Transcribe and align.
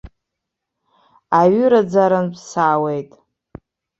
Аҩыраӡарантә 1.39 2.37
саауеит. 2.49 3.11